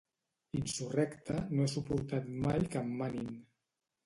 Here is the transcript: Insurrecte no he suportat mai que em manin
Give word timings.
Insurrecte 0.59 1.35
no 1.51 1.67
he 1.67 1.67
suportat 1.75 2.33
mai 2.47 2.67
que 2.73 2.83
em 2.83 2.91
manin 3.05 3.31